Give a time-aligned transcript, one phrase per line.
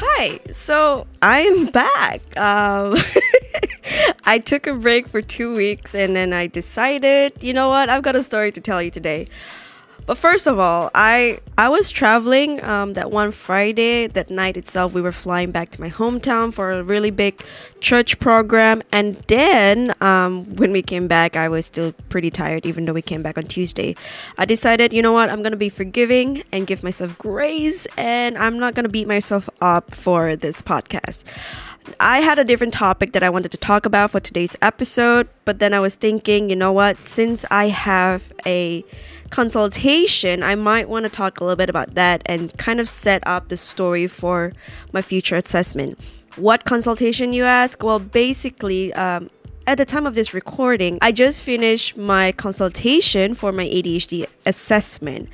[0.00, 2.20] Hi, so I'm back.
[2.36, 2.94] Um,
[4.24, 8.04] I took a break for two weeks and then I decided, you know what, I've
[8.04, 9.26] got a story to tell you today.
[10.08, 14.06] But first of all, I I was traveling um, that one Friday.
[14.06, 17.44] That night itself, we were flying back to my hometown for a really big
[17.80, 18.80] church program.
[18.90, 23.02] And then um, when we came back, I was still pretty tired, even though we
[23.02, 23.96] came back on Tuesday.
[24.38, 28.58] I decided, you know what, I'm gonna be forgiving and give myself grace, and I'm
[28.58, 31.24] not gonna beat myself up for this podcast.
[32.00, 35.58] I had a different topic that I wanted to talk about for today's episode, but
[35.58, 38.84] then I was thinking, you know what, since I have a
[39.30, 43.26] consultation, I might want to talk a little bit about that and kind of set
[43.26, 44.52] up the story for
[44.92, 45.98] my future assessment.
[46.36, 47.82] What consultation, you ask?
[47.82, 49.30] Well, basically, um,
[49.66, 55.28] at the time of this recording, I just finished my consultation for my ADHD assessment.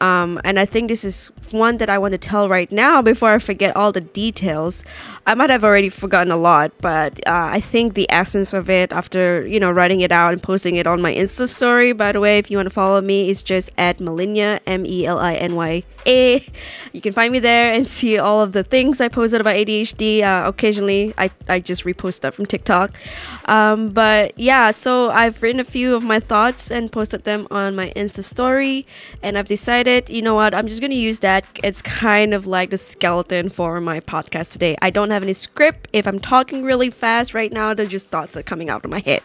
[0.00, 3.30] Um, and I think this is one that I want to tell right now before
[3.30, 4.84] I forget all the details.
[5.26, 8.92] I might have already forgotten a lot, but uh, I think the essence of it
[8.92, 12.20] after, you know, writing it out and posting it on my Insta story, by the
[12.20, 15.34] way, if you want to follow me, is just at Melinya, M E L I
[15.34, 16.44] N Y A.
[16.92, 20.22] You can find me there and see all of the things I posted about ADHD.
[20.22, 22.98] Uh, occasionally, I, I just repost stuff from TikTok.
[23.44, 27.76] Um, but yeah, so I've written a few of my thoughts and posted them on
[27.76, 28.86] my Insta story,
[29.22, 31.44] and I've decided, you know what, I'm just going to use that.
[31.62, 34.76] It's kind of like the skeleton for my podcast today.
[34.80, 35.88] I don't have any script.
[35.92, 38.90] If I'm talking really fast right now, they're just thoughts that are coming out of
[38.90, 39.22] my head.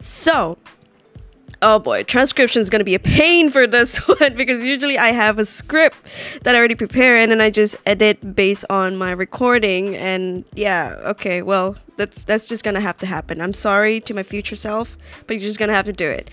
[0.00, 0.58] So,
[1.62, 5.08] oh boy, transcription is going to be a pain for this one because usually I
[5.08, 5.96] have a script
[6.42, 10.96] that I already prepare and then I just edit based on my recording and yeah,
[11.04, 13.40] okay, well, that's that's just going to have to happen.
[13.40, 14.96] I'm sorry to my future self,
[15.26, 16.30] but you're just going to have to do it.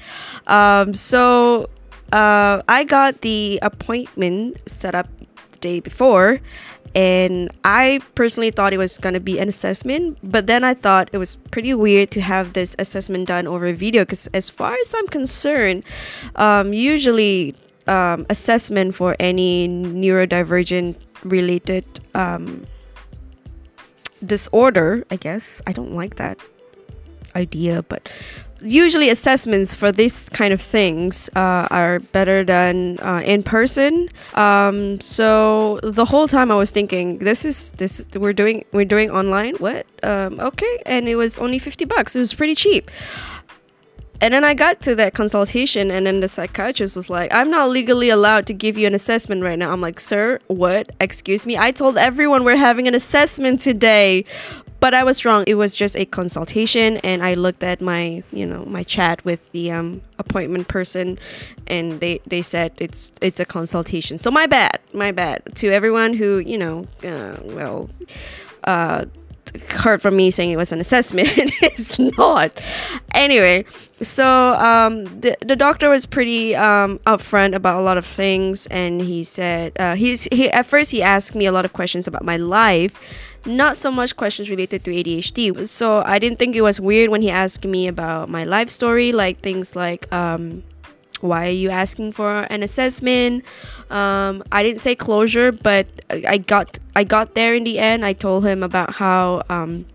[0.47, 1.69] Um, so
[2.11, 5.07] uh, I got the appointment set up
[5.51, 6.41] the day before
[6.95, 11.09] and I personally thought it was going to be an assessment, but then I thought
[11.11, 14.93] it was pretty weird to have this assessment done over video because, as far as
[14.97, 15.83] I'm concerned,
[16.35, 17.55] um, usually
[17.87, 22.67] um, assessment for any neurodivergent related um,
[24.25, 26.37] disorder, I guess, I don't like that
[27.35, 28.09] idea, but
[28.63, 34.09] usually assessments for these kind of things uh, are better than uh, in person.
[34.33, 39.11] Um, so the whole time I was thinking, this is this we're doing we're doing
[39.11, 39.55] online.
[39.55, 39.85] What?
[40.01, 42.15] Um, okay, and it was only fifty bucks.
[42.15, 42.89] It was pretty cheap.
[44.21, 47.69] And then I got to that consultation, and then the psychiatrist was like, I'm not
[47.69, 49.73] legally allowed to give you an assessment right now.
[49.73, 50.89] I'm like, Sir, what?
[51.01, 51.57] Excuse me?
[51.57, 54.23] I told everyone we're having an assessment today
[54.83, 55.45] but I was wrong.
[55.47, 59.49] It was just a consultation, and I looked at my, you know, my chat with
[59.53, 61.17] the um, appointment person,
[61.67, 64.17] and they they said it's it's a consultation.
[64.17, 67.89] So my bad, my bad to everyone who you know, uh, well,
[68.65, 69.05] uh,
[69.69, 71.29] heard from me saying it was an assessment.
[71.61, 72.51] it's not.
[73.13, 73.63] Anyway,
[74.01, 78.99] so um, the the doctor was pretty um, upfront about a lot of things, and
[78.99, 82.25] he said uh, he's he at first he asked me a lot of questions about
[82.25, 82.99] my life
[83.45, 85.67] not so much questions related to ADHD.
[85.67, 89.11] So I didn't think it was weird when he asked me about my life story,
[89.11, 90.63] like things like, um,
[91.21, 93.45] why are you asking for an assessment?
[93.89, 98.03] Um, I didn't say closure, but I got I got there in the end.
[98.03, 99.85] I told him about how um,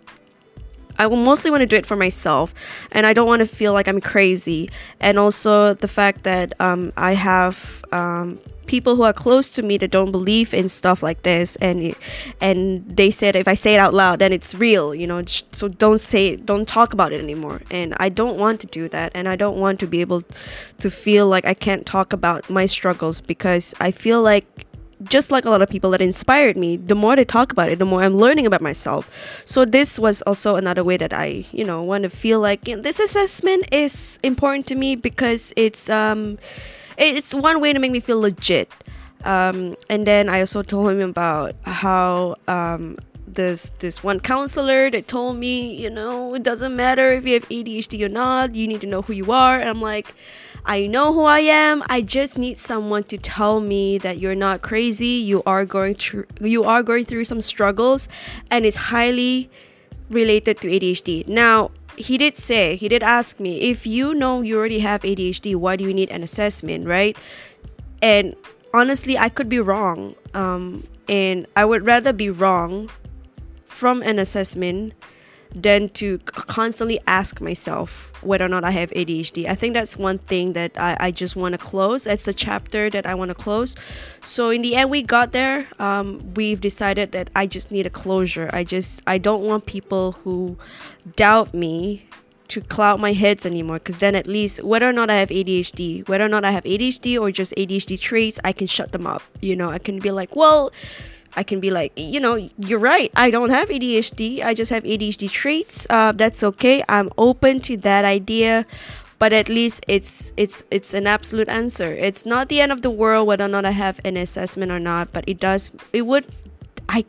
[0.99, 2.53] I mostly want to do it for myself,
[2.93, 4.71] and I don't want to feel like I'm crazy.
[5.01, 9.79] And also the fact that um, I have um, people who are close to me
[9.79, 11.97] that don't believe in stuff like this and
[12.41, 15.69] and they said if i say it out loud then it's real you know so
[15.69, 19.27] don't say don't talk about it anymore and i don't want to do that and
[19.27, 20.23] i don't want to be able
[20.79, 24.68] to feel like i can't talk about my struggles because i feel like
[25.05, 27.79] just like a lot of people that inspired me the more they talk about it
[27.79, 31.65] the more i'm learning about myself so this was also another way that i you
[31.65, 35.89] know want to feel like you know, this assessment is important to me because it's
[35.89, 36.39] um
[36.99, 38.71] it's one way to make me feel legit.
[39.25, 42.99] Um, and then I also told him about how um,
[43.39, 47.49] this this one counselor that told me, you know, it doesn't matter if you have
[47.49, 48.57] ADHD or not.
[48.57, 49.61] You need to know who you are.
[49.61, 50.13] And I'm like,
[50.67, 51.85] I know who I am.
[51.89, 55.23] I just need someone to tell me that you're not crazy.
[55.23, 58.09] You are going through you are going through some struggles,
[58.51, 59.49] and it's highly
[60.11, 61.29] related to ADHD.
[61.29, 65.55] Now, he did say, he did ask me, if you know you already have ADHD,
[65.55, 67.17] why do you need an assessment, right?
[68.03, 68.35] And
[68.75, 70.15] honestly, I could be wrong.
[70.35, 72.91] Um, and I would rather be wrong
[73.79, 74.93] from an assessment
[75.55, 79.47] than to constantly ask myself whether or not I have ADHD.
[79.47, 82.05] I think that's one thing that I, I just want to close.
[82.05, 83.77] It's a chapter that I want to close.
[84.21, 85.69] So in the end, we got there.
[85.79, 88.51] Um, we've decided that I just need a closure.
[88.53, 90.59] I just I don't want people who
[91.15, 92.09] doubt me
[92.49, 96.09] to cloud my heads anymore because then at least whether or not I have ADHD,
[96.09, 99.23] whether or not I have ADHD or just ADHD traits, I can shut them up.
[99.41, 100.73] You know, I can be like, well,
[101.37, 103.11] I can be like, you know, you're right.
[103.15, 104.43] I don't have ADHD.
[104.43, 105.87] I just have ADHD traits.
[105.91, 106.83] Uh, that's okay.
[106.89, 108.67] I'm open to that idea,
[109.19, 111.93] but at least it's it's it's an absolute answer.
[111.95, 114.81] It's not the end of the world whether or not I have an assessment or
[114.81, 115.71] not, but it does.
[115.93, 116.27] It would.
[116.89, 117.05] I.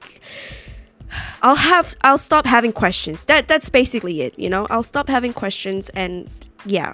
[1.42, 3.26] I'll have I'll stop having questions.
[3.26, 4.68] That that's basically it, you know.
[4.70, 6.30] I'll stop having questions and
[6.66, 6.94] yeah.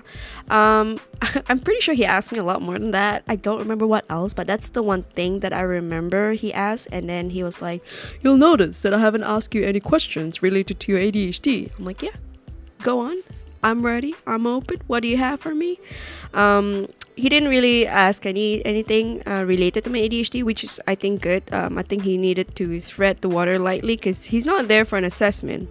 [0.49, 0.99] Um,
[1.49, 3.23] I'm pretty sure he asked me a lot more than that.
[3.27, 6.87] I don't remember what else, but that's the one thing that I remember he asked.
[6.91, 7.83] And then he was like,
[8.21, 11.77] You'll notice that I haven't asked you any questions related to your ADHD.
[11.77, 12.15] I'm like, Yeah,
[12.81, 13.17] go on.
[13.63, 14.13] I'm ready.
[14.27, 14.81] I'm open.
[14.85, 15.79] What do you have for me?
[16.35, 20.93] Um, he didn't really ask any anything uh, related to my ADHD, which is I
[20.93, 21.43] think good.
[21.51, 24.97] Um, I think he needed to thread the water lightly because he's not there for
[24.97, 25.69] an assessment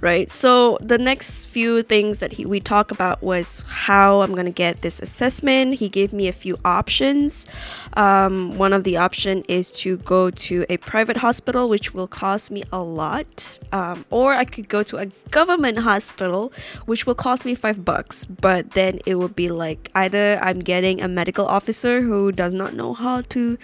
[0.00, 0.30] right?
[0.30, 4.82] So the next few things that he, we talk about was how I'm gonna get
[4.82, 5.74] this assessment.
[5.74, 7.46] He gave me a few options.
[7.94, 12.50] Um, one of the option is to go to a private hospital, which will cost
[12.50, 16.52] me a lot, um, or I could go to a government hospital,
[16.86, 18.24] which will cost me five bucks.
[18.24, 22.74] But then it would be like either I'm getting a medical officer who does not
[22.74, 23.58] know how to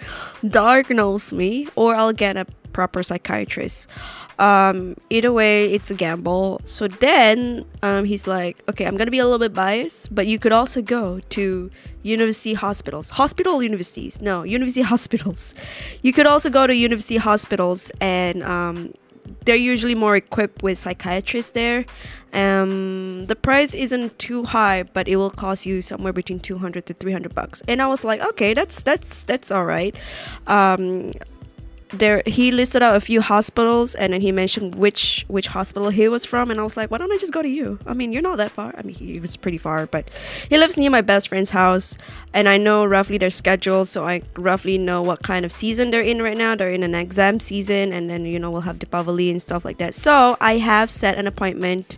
[0.47, 2.45] diagnose me, or I'll get a
[2.77, 3.89] proper psychiatrist
[4.37, 9.17] um either way it's a gamble so then um he's like okay i'm gonna be
[9.17, 11.71] a little bit biased but you could also go to
[12.03, 15.55] university hospitals hospital universities no university hospitals
[16.03, 18.93] you could also go to university hospitals and um
[19.45, 21.85] they're usually more equipped with psychiatrists there.
[22.33, 26.93] Um, the price isn't too high, but it will cost you somewhere between 200 to
[26.93, 27.61] 300 bucks.
[27.67, 29.95] And I was like, okay, that's that's that's all right.
[30.47, 31.11] Um,
[31.89, 36.07] there he listed out a few hospitals and then he mentioned which which hospital he
[36.09, 37.79] was from and I was like why don't I just go to you?
[37.85, 38.73] I mean you're not that far.
[38.77, 40.09] I mean he was pretty far but
[40.49, 41.97] he lives near my best friend's house
[42.33, 46.01] and I know roughly their schedule so I roughly know what kind of season they're
[46.01, 46.55] in right now.
[46.55, 49.77] They're in an exam season and then you know we'll have Deepavali and stuff like
[49.77, 49.95] that.
[49.95, 51.97] So I have set an appointment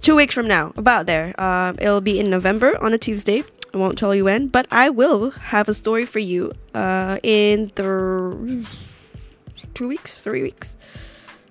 [0.00, 1.34] two weeks from now about there.
[1.38, 3.42] Uh, it'll be in November on a Tuesday
[3.72, 7.70] I won't tell you when, but I will have a story for you uh, in
[7.74, 8.66] the
[9.74, 10.76] two weeks, three weeks.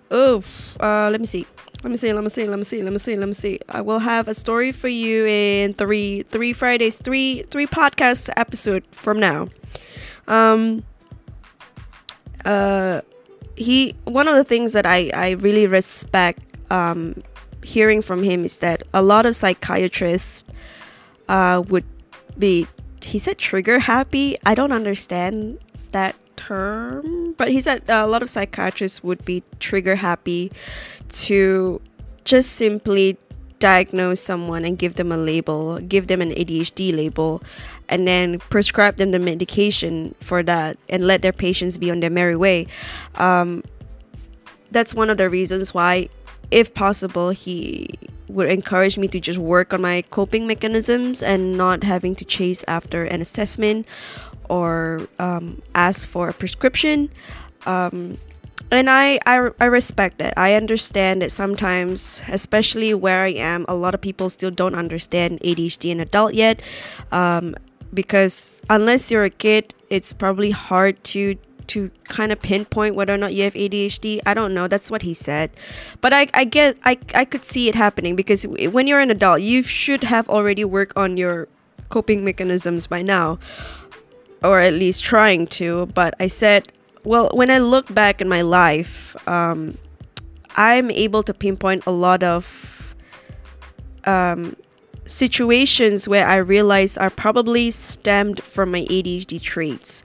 [0.10, 0.44] Oh,
[0.80, 1.46] uh, let me see.
[1.84, 2.12] Let me see.
[2.12, 2.48] Let me see.
[2.48, 2.82] Let me see.
[2.82, 3.16] Let me see.
[3.18, 3.60] Let me see.
[3.70, 8.84] I will have a story for you in three three Fridays, three three podcast episode
[8.92, 9.50] from now.
[10.28, 10.84] Um.
[12.46, 13.02] Uh,
[13.58, 16.40] he one of the things that I I really respect
[16.72, 17.24] um
[17.64, 20.46] hearing from him is that a lot of psychiatrists
[21.28, 21.84] uh would
[22.40, 22.68] be
[23.02, 24.36] he said trigger happy.
[24.46, 25.60] I don't understand
[25.92, 30.52] that term, but he said a lot of psychiatrists would be trigger happy
[31.10, 31.82] to
[32.24, 33.18] just simply
[33.60, 37.42] diagnose someone and give them a label, give them an ADHD label,
[37.90, 42.10] and then prescribe them the medication for that and let their patients be on their
[42.10, 42.68] merry way.
[43.16, 43.64] Um,
[44.72, 46.10] that's one of the reasons why,
[46.52, 47.90] if possible, he
[48.28, 52.64] would encourage me to just work on my coping mechanisms and not having to chase
[52.68, 53.88] after an assessment
[54.50, 57.10] or um, ask for a prescription.
[57.66, 58.18] Um,
[58.70, 60.34] and I, I, I respect it.
[60.36, 65.40] I understand that sometimes, especially where I am, a lot of people still don't understand
[65.42, 66.62] ADHD in adult yet.
[67.12, 67.56] Um,
[67.94, 71.36] because unless you're a kid, it's probably hard to
[71.68, 74.20] to kind of pinpoint whether or not you have ADHD.
[74.26, 74.68] I don't know.
[74.68, 75.52] That's what he said.
[76.02, 79.42] But I, I get I, I could see it happening because when you're an adult,
[79.42, 81.48] you should have already worked on your
[81.90, 83.40] coping mechanisms by now.
[84.44, 85.88] Or at least trying to.
[85.88, 86.72] But I said,
[87.04, 89.78] well, when I look back in my life, um,
[90.56, 92.96] I'm able to pinpoint a lot of
[94.06, 94.56] um,
[95.06, 100.04] situations where I realize are probably stemmed from my ADHD traits.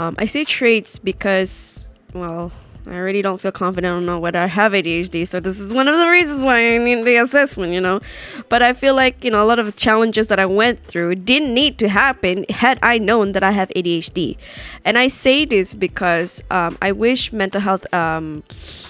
[0.00, 2.50] Um, I say traits because, well,
[2.86, 5.88] I already don't feel confident on know whether I have ADHD, so this is one
[5.88, 8.00] of the reasons why I need the assessment, you know.
[8.48, 11.52] But I feel like, you know, a lot of challenges that I went through didn't
[11.52, 14.38] need to happen had I known that I have ADHD.
[14.86, 18.42] And I say this because um, I wish mental health, um,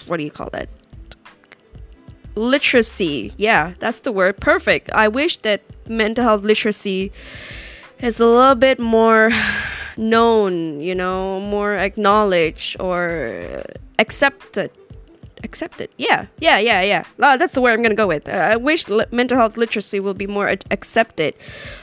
[0.07, 0.69] what do you call that?
[2.37, 3.33] Literacy.
[3.37, 4.39] Yeah, that's the word.
[4.39, 4.93] Perfect.
[4.93, 7.11] I wish that mental health literacy
[7.99, 9.33] is a little bit more
[9.97, 13.63] known, you know, more acknowledged or
[13.99, 14.71] accepted
[15.43, 15.89] accepted.
[15.97, 17.05] Yeah, yeah, yeah, yeah.
[17.19, 18.29] Uh, that's the word I'm gonna go with.
[18.29, 21.35] Uh, I wish li- mental health literacy will be more ad- accepted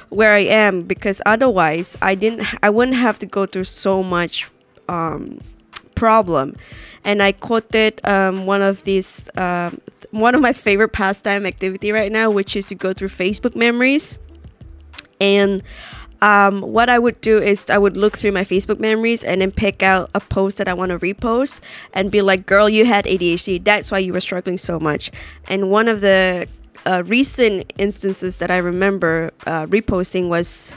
[0.09, 2.47] where I am because otherwise I didn't.
[2.63, 4.49] I wouldn't have to go through so much
[4.87, 5.41] um,
[5.95, 6.55] problem.
[7.03, 9.29] And I quoted um, one of these.
[9.35, 13.55] Um, one of my favorite pastime activity right now, which is to go through Facebook
[13.55, 14.19] memories.
[15.19, 15.61] And
[16.21, 19.51] um, what I would do is I would look through my Facebook memories and then
[19.51, 21.61] pick out a post that I want to repost
[21.93, 23.63] and be like, girl, you had ADHD.
[23.63, 25.11] That's why you were struggling so much.
[25.47, 26.47] And one of the
[26.85, 30.73] uh, recent instances that I remember uh, reposting was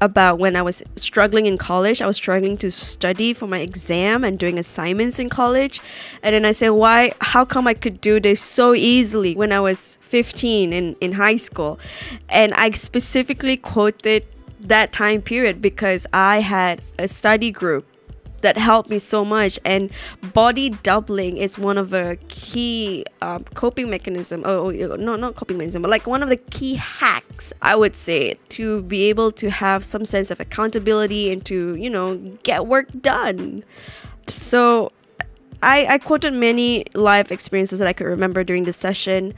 [0.00, 2.02] about when I was struggling in college.
[2.02, 5.80] I was struggling to study for my exam and doing assignments in college.
[6.22, 9.60] And then I said, why, how come I could do this so easily when I
[9.60, 11.78] was 15 in, in high school?
[12.28, 14.26] And I specifically quoted
[14.68, 17.86] that time period because I had a study group
[18.42, 19.58] that helped me so much.
[19.64, 19.90] And
[20.32, 24.42] body doubling is one of the key um, coping mechanism.
[24.44, 27.96] Oh, oh no not coping mechanism but like one of the key hacks i would
[27.96, 32.66] say to be able to have some sense of accountability and to you know get
[32.66, 33.64] work done.
[34.28, 34.92] So
[35.62, 39.34] i i quoted many life experiences that i could remember during the session.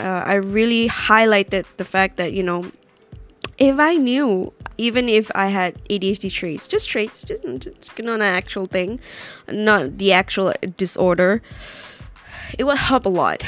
[0.00, 2.64] Uh, i really highlighted the fact that you know
[3.60, 8.22] if i knew even if I had ADHD traits, just traits, just, just not an
[8.22, 8.98] actual thing,
[9.46, 11.42] not the actual disorder,
[12.58, 13.44] it would help a lot.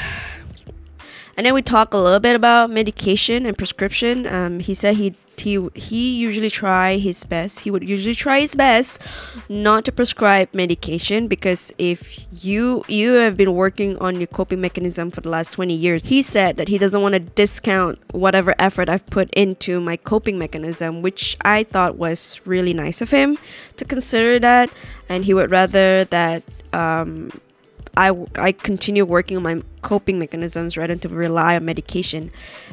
[1.35, 4.27] And then we talk a little bit about medication and prescription.
[4.27, 8.55] Um, he said he he he usually try his best he would usually try his
[8.55, 9.01] best
[9.49, 15.11] not to prescribe medication because if you you have been working on your coping mechanism
[15.11, 18.89] for the last 20 years he said that he doesn't want to discount whatever effort
[18.89, 23.37] i've put into my coping mechanism which i thought was really nice of him
[23.77, 24.69] to consider that
[25.09, 27.29] and he would rather that um,
[27.95, 32.31] I, I continue working on my coping mechanisms rather than to rely on medication.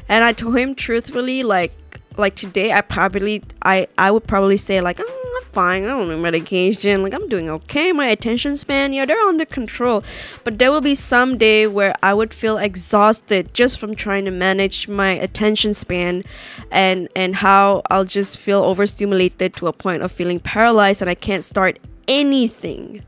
[0.08, 1.72] And I told him truthfully, like,
[2.16, 5.84] like today I probably I I would probably say like oh, I'm fine.
[5.84, 7.02] I don't need medication.
[7.02, 7.92] Like I'm doing okay.
[7.92, 10.04] My attention span yeah they're under control.
[10.44, 14.30] But there will be some day where I would feel exhausted just from trying to
[14.30, 16.24] manage my attention span
[16.70, 21.14] and and how I'll just feel overstimulated to a point of feeling paralyzed and I
[21.14, 23.02] can't start anything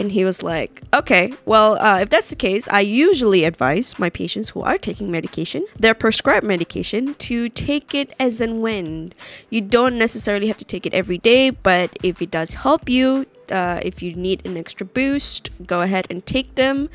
[0.00, 4.08] and he was like, okay, well, uh, if that's the case, I usually advise my
[4.08, 9.12] patients who are taking medication, their prescribed medication, to take it as and when.
[9.50, 13.26] You don't necessarily have to take it every day, but if it does help you,
[13.50, 16.88] uh, if you need an extra boost, go ahead and take them.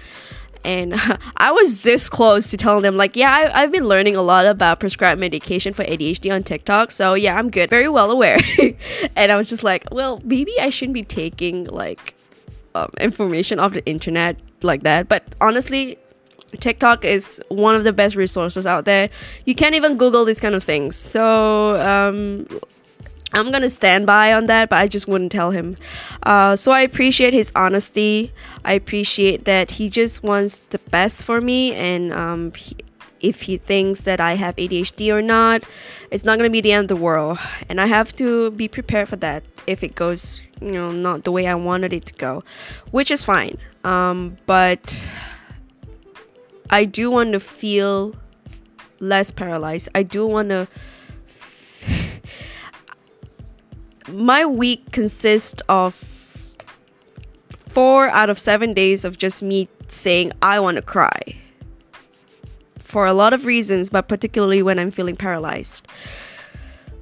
[0.63, 0.95] And
[1.37, 4.47] I was this close to telling them, like, yeah, I, have been learning a lot
[4.47, 6.89] about prescribed medication for ADHD on TikTok.
[6.89, 7.69] So, yeah, I'm good.
[7.69, 8.39] Very well aware.
[9.15, 12.15] and I was just like, well, maybe I shouldn't be taking, like,
[12.75, 15.07] um, information off the internet like that.
[15.07, 15.97] But honestly,
[16.59, 19.09] TikTok is one of the best resources out there.
[19.45, 20.95] You can't even Google these kind of things.
[20.95, 22.47] So um,
[23.33, 25.77] I'm gonna stand by on that, but I just wouldn't tell him.
[26.23, 28.31] Uh, so I appreciate his honesty.
[28.63, 32.77] I appreciate that he just wants the best for me, and um, he,
[33.25, 35.63] if he thinks that I have ADHD or not,
[36.11, 39.09] it's not gonna be the end of the world, and I have to be prepared
[39.09, 42.43] for that if it goes you know not the way I wanted it to go,
[42.91, 43.57] which is fine.
[43.83, 45.11] Um, but
[46.69, 48.15] I do want to feel
[48.99, 49.89] less paralyzed.
[49.95, 50.67] I do want to.
[54.07, 55.95] My week consists of
[57.55, 61.44] four out of seven days of just me saying I want to cry
[62.95, 65.85] for a lot of reasons, but particularly when I'm feeling paralyzed.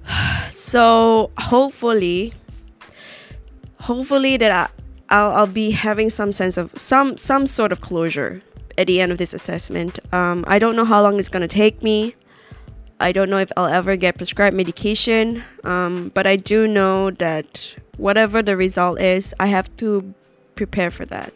[0.50, 2.33] So hopefully
[3.89, 4.65] hopefully that I,
[5.15, 8.41] I'll, I'll be having some sense of some some sort of closure
[8.75, 10.00] at the end of this assessment.
[10.12, 12.15] Um, I don't know how long it's gonna take me.
[13.00, 17.75] I don't know if I'll ever get prescribed medication, um, but I do know that
[17.97, 20.13] whatever the result is, I have to
[20.55, 21.33] prepare for that.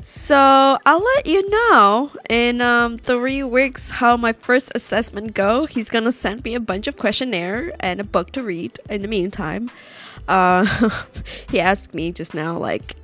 [0.00, 5.66] So I'll let you know in um, three weeks how my first assessment go.
[5.66, 9.08] He's gonna send me a bunch of questionnaire and a book to read in the
[9.08, 9.70] meantime.
[10.28, 10.90] Uh,
[11.50, 12.94] he asked me just now, like,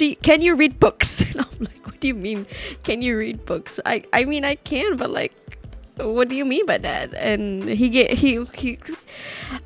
[0.00, 1.24] you, can you read books?
[1.34, 2.46] And I'm like, what do you mean?
[2.84, 3.78] Can you read books?
[3.84, 5.32] I, I mean, I can, but like,
[5.96, 7.12] what do you mean by that?
[7.14, 8.78] And he get he he.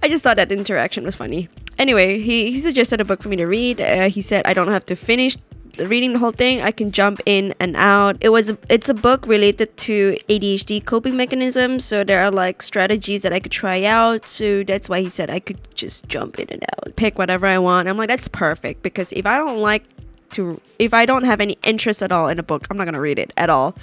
[0.03, 1.49] I just thought that interaction was funny.
[1.79, 3.81] Anyway, he, he suggested a book for me to read.
[3.81, 5.37] Uh, he said I don't have to finish
[5.79, 8.17] reading the whole thing, I can jump in and out.
[8.21, 12.63] It was a, it's a book related to ADHD coping mechanisms, so there are like
[12.63, 14.27] strategies that I could try out.
[14.27, 17.59] So that's why he said I could just jump in and out, pick whatever I
[17.59, 17.89] want.
[17.89, 19.85] I'm like that's perfect because if I don't like
[20.33, 23.01] to if I don't have any interest at all in a book, I'm not gonna
[23.01, 23.75] read it at all.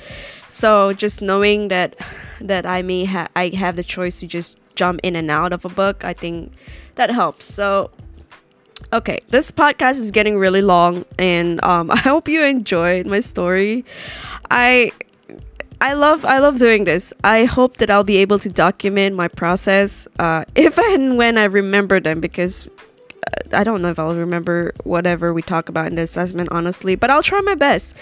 [0.50, 1.96] So just knowing that
[2.41, 5.65] that I may have I have the choice to just jump in and out of
[5.65, 6.53] a book, I think
[6.96, 7.46] that helps.
[7.46, 7.91] So
[8.93, 13.86] okay, this podcast is getting really long, and um, I hope you enjoyed my story.
[14.50, 14.91] I
[15.81, 17.13] I love I love doing this.
[17.24, 21.46] I hope that I'll be able to document my process uh, if and when I
[21.46, 25.96] remember them because uh, I don't know if I'll remember whatever we talk about in
[25.96, 27.96] the assessment honestly, but I'll try my best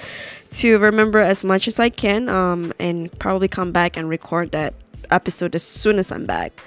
[0.54, 4.74] to remember as much as I can um, and probably come back and record that
[5.12, 6.60] episode as soon as I'm back.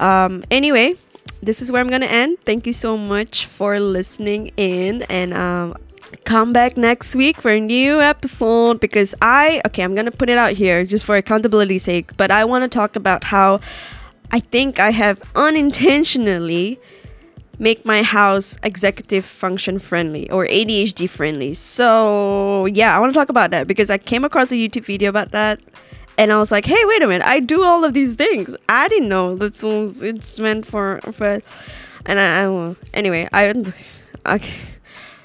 [0.00, 0.94] Um, anyway,
[1.44, 2.38] this is where I'm gonna end.
[2.44, 5.76] Thank you so much for listening in and um,
[6.24, 10.38] come back next week for a new episode because I okay, I'm gonna put it
[10.38, 13.60] out here just for accountability sake, but I want to talk about how
[14.30, 16.80] I think I have unintentionally
[17.58, 21.54] make my house executive function friendly or ADHD friendly.
[21.54, 25.08] So, yeah, I want to talk about that because I came across a YouTube video
[25.08, 25.60] about that
[26.18, 27.26] and I was like, "Hey, wait a minute.
[27.26, 28.56] I do all of these things.
[28.68, 31.40] I didn't know this was it's meant for for
[32.06, 33.52] and I, I anyway, I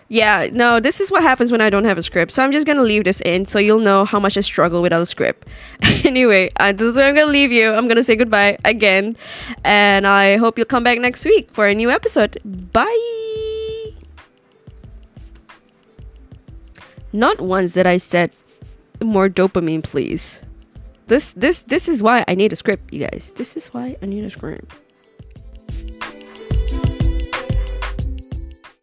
[0.09, 2.31] yeah, no, this is what happens when I don't have a script.
[2.31, 5.01] So I'm just gonna leave this in so you'll know how much I struggle without
[5.01, 5.47] a script.
[6.03, 7.71] anyway, uh, this is where I'm gonna leave you.
[7.71, 9.15] I'm gonna say goodbye again.
[9.63, 12.39] And I hope you'll come back next week for a new episode.
[12.73, 13.15] Bye!
[17.11, 18.31] Not once that I said
[19.01, 20.41] more dopamine, please.
[21.09, 23.33] This this this is why I need a script, you guys.
[23.35, 24.77] This is why I need a script.